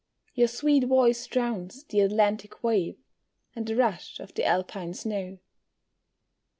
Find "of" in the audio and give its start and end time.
4.19-4.33